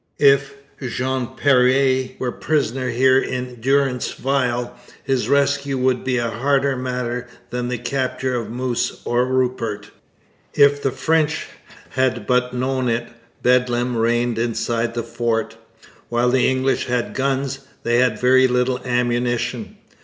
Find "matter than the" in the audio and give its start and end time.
6.75-7.77